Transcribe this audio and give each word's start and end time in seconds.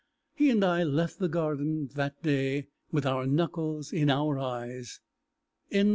He 0.33 0.49
and 0.49 0.65
I 0.65 0.81
left 0.83 1.19
the 1.19 1.29
Gardens 1.29 1.93
that 1.93 2.23
day 2.23 2.69
with 2.91 3.05
our 3.05 3.27
knuckles 3.27 3.93
in 3.93 4.09
our 4.09 4.39
eyes. 4.39 4.99
XIV. 5.71 5.89